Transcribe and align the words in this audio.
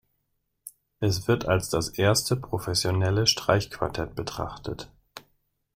Es 0.99 1.27
wird 1.27 1.47
als 1.47 1.69
das 1.69 1.89
erste 1.89 2.35
professionelle 2.35 3.27
Streichquartett 3.27 4.15
betrachtet. 4.15 4.89